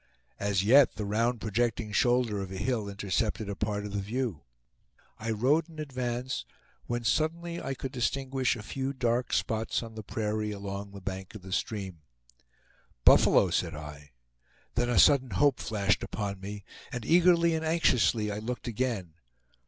[0.39, 4.41] As yet, the round projecting shoulder of a hill intercepted a part of the view.
[5.19, 6.43] I rode in advance,
[6.87, 11.35] when suddenly I could distinguish a few dark spots on the prairie, along the bank
[11.35, 12.01] of the stream.
[13.05, 14.09] "Buffalo!" said I.
[14.73, 19.13] Then a sudden hope flashed upon me, and eagerly and anxiously I looked again.